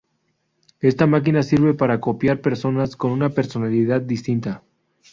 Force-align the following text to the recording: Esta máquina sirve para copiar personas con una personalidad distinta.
Esta 0.79 1.05
máquina 1.05 1.43
sirve 1.43 1.75
para 1.75 1.99
copiar 1.99 2.41
personas 2.41 2.95
con 2.95 3.11
una 3.11 3.29
personalidad 3.29 4.01
distinta. 4.01 4.63